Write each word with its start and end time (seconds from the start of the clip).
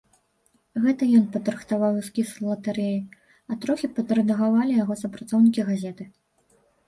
Гэта 0.83 1.03
ён 1.17 1.25
падрыхтаваў 1.35 1.99
эскіз 2.01 2.31
латарэі, 2.47 2.97
а 3.51 3.59
трохі 3.65 3.87
падрэдагавалі 3.99 4.73
яго 4.83 4.93
супрацоўнікі 5.03 5.61
газеты. 5.71 6.03